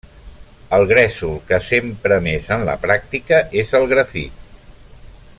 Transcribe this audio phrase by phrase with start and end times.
[0.77, 4.41] El gresol que s'empra més en la pràctica és el grafit.